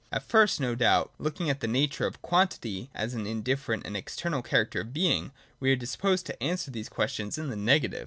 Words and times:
At 0.11 0.23
first, 0.27 0.59
no 0.59 0.73
doubt, 0.73 1.13
looking 1.19 1.47
at 1.51 1.59
the 1.59 1.67
nature 1.67 2.07
of 2.07 2.23
quantity 2.23 2.89
as 2.95 3.13
an 3.13 3.27
indifferent 3.27 3.85
and 3.85 3.95
external 3.95 4.41
character 4.41 4.81
of 4.81 4.93
Being, 4.93 5.31
we 5.59 5.71
are 5.71 5.75
dis 5.75 5.95
posed 5.95 6.25
to 6.25 6.43
answer 6.43 6.71
these 6.71 6.89
questions 6.89 7.37
in 7.37 7.49
the 7.49 7.55
negative. 7.55 7.99